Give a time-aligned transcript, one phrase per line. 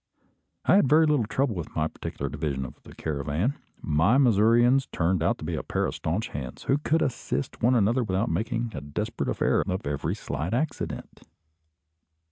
[0.65, 3.59] I had very little trouble with my particular division of the caravan.
[3.83, 7.75] My Missourians turned out to be a pair of staunch hands, who could assist one
[7.75, 11.21] another without making a desperate affair of every slight accident.